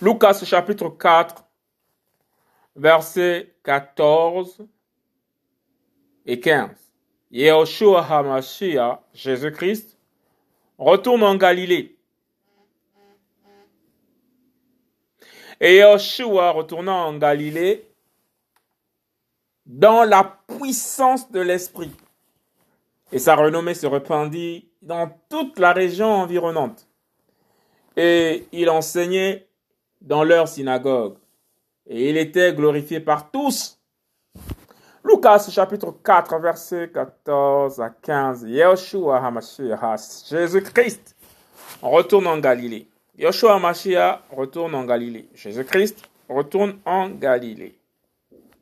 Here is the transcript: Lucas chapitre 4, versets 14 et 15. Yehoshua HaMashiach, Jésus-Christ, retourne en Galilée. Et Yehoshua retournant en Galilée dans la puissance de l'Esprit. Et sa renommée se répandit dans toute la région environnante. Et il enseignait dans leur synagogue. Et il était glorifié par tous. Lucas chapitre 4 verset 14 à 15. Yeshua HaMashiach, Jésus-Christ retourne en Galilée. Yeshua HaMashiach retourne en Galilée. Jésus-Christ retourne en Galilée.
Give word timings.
Lucas 0.00 0.44
chapitre 0.44 0.90
4, 0.90 1.44
versets 2.76 3.52
14 3.64 4.64
et 6.24 6.38
15. 6.38 6.70
Yehoshua 7.32 8.06
HaMashiach, 8.08 9.00
Jésus-Christ, 9.12 9.98
retourne 10.78 11.24
en 11.24 11.34
Galilée. 11.34 11.98
Et 15.60 15.78
Yehoshua 15.78 16.52
retournant 16.52 17.08
en 17.08 17.18
Galilée 17.18 17.90
dans 19.66 20.04
la 20.04 20.38
puissance 20.46 21.28
de 21.32 21.40
l'Esprit. 21.40 21.90
Et 23.10 23.18
sa 23.18 23.34
renommée 23.34 23.74
se 23.74 23.86
répandit 23.88 24.68
dans 24.80 25.10
toute 25.28 25.58
la 25.58 25.72
région 25.72 26.06
environnante. 26.06 26.86
Et 27.96 28.46
il 28.52 28.70
enseignait 28.70 29.47
dans 30.00 30.24
leur 30.24 30.48
synagogue. 30.48 31.16
Et 31.86 32.10
il 32.10 32.16
était 32.16 32.52
glorifié 32.52 33.00
par 33.00 33.30
tous. 33.30 33.78
Lucas 35.04 35.48
chapitre 35.50 35.94
4 36.04 36.38
verset 36.38 36.90
14 36.92 37.80
à 37.80 37.90
15. 37.90 38.44
Yeshua 38.44 39.18
HaMashiach, 39.24 40.28
Jésus-Christ 40.28 41.16
retourne 41.80 42.26
en 42.26 42.38
Galilée. 42.38 42.88
Yeshua 43.16 43.54
HaMashiach 43.54 44.20
retourne 44.30 44.74
en 44.74 44.84
Galilée. 44.84 45.28
Jésus-Christ 45.34 46.02
retourne 46.28 46.78
en 46.84 47.08
Galilée. 47.08 47.77